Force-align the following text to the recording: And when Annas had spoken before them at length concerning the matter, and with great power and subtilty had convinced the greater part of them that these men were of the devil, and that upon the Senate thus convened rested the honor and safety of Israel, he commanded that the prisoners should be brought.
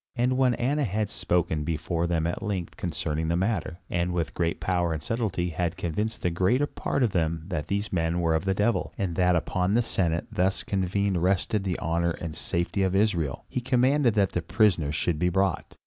And 0.15 0.35
when 0.35 0.55
Annas 0.55 0.87
had 0.87 1.09
spoken 1.09 1.63
before 1.63 2.07
them 2.07 2.25
at 2.25 2.41
length 2.41 2.75
concerning 2.75 3.27
the 3.27 3.35
matter, 3.37 3.77
and 3.87 4.11
with 4.11 4.33
great 4.33 4.59
power 4.59 4.93
and 4.93 4.99
subtilty 4.99 5.49
had 5.51 5.77
convinced 5.77 6.23
the 6.23 6.31
greater 6.31 6.65
part 6.65 7.03
of 7.03 7.11
them 7.11 7.43
that 7.49 7.67
these 7.67 7.93
men 7.93 8.19
were 8.19 8.33
of 8.33 8.45
the 8.45 8.55
devil, 8.55 8.95
and 8.97 9.13
that 9.15 9.35
upon 9.35 9.75
the 9.75 9.83
Senate 9.83 10.25
thus 10.31 10.63
convened 10.63 11.21
rested 11.21 11.63
the 11.63 11.77
honor 11.77 12.13
and 12.19 12.35
safety 12.35 12.81
of 12.81 12.95
Israel, 12.95 13.45
he 13.47 13.61
commanded 13.61 14.15
that 14.15 14.31
the 14.31 14.41
prisoners 14.41 14.95
should 14.95 15.19
be 15.19 15.29
brought. 15.29 15.77